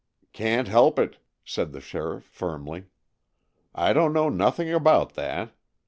"Can't 0.33 0.67
help 0.67 0.97
it!" 0.97 1.17
said 1.45 1.73
the 1.73 1.79
sheriff 1.79 2.23
firmly. 2.25 2.85
"I 3.75 3.93
don't 3.93 4.13
know 4.13 4.29
nothing 4.29 4.73
about 4.73 5.13
that. 5.13 5.53